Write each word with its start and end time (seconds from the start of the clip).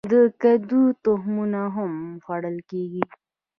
د 0.11 0.13
کدو 0.41 0.81
تخمونه 1.03 1.61
هم 1.75 1.93
خوړل 2.25 2.57
کیږي. 2.69 3.03